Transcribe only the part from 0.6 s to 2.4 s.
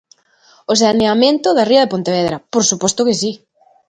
O saneamento da ría de Pontevedra,